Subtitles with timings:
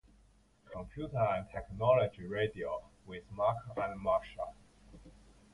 [0.71, 4.47] Computer and Technology Radio with Marc and Marsha.